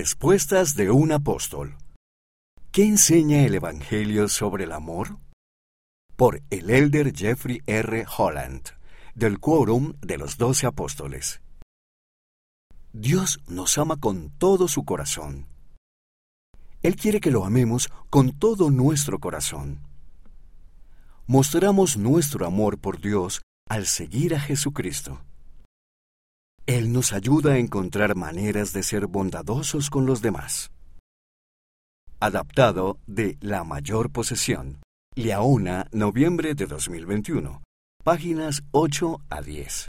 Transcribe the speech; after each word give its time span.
Respuestas 0.00 0.76
de 0.76 0.92
un 0.92 1.10
apóstol. 1.10 1.74
¿Qué 2.70 2.84
enseña 2.84 3.44
el 3.44 3.56
Evangelio 3.56 4.28
sobre 4.28 4.62
el 4.62 4.70
amor? 4.70 5.18
Por 6.14 6.40
el 6.50 6.70
elder 6.70 7.12
Jeffrey 7.12 7.62
R. 7.66 8.06
Holland, 8.16 8.62
del 9.16 9.40
Quórum 9.40 9.94
de 10.00 10.16
los 10.16 10.38
Doce 10.38 10.68
Apóstoles. 10.68 11.40
Dios 12.92 13.40
nos 13.48 13.76
ama 13.76 13.96
con 13.96 14.30
todo 14.38 14.68
su 14.68 14.84
corazón. 14.84 15.48
Él 16.84 16.94
quiere 16.94 17.20
que 17.20 17.32
lo 17.32 17.44
amemos 17.44 17.90
con 18.08 18.38
todo 18.38 18.70
nuestro 18.70 19.18
corazón. 19.18 19.80
Mostramos 21.26 21.96
nuestro 21.96 22.46
amor 22.46 22.78
por 22.78 23.00
Dios 23.00 23.42
al 23.68 23.86
seguir 23.86 24.36
a 24.36 24.38
Jesucristo. 24.38 25.20
Él 26.68 26.92
nos 26.92 27.14
ayuda 27.14 27.52
a 27.52 27.58
encontrar 27.58 28.14
maneras 28.14 28.74
de 28.74 28.82
ser 28.82 29.06
bondadosos 29.06 29.88
con 29.88 30.04
los 30.04 30.20
demás. 30.20 30.70
Adaptado 32.20 32.98
de 33.06 33.38
La 33.40 33.64
Mayor 33.64 34.12
Posesión. 34.12 34.82
Liaona, 35.14 35.86
noviembre 35.92 36.54
de 36.54 36.66
2021. 36.66 37.62
Páginas 38.04 38.64
8 38.72 39.18
a 39.30 39.40
10. 39.40 39.86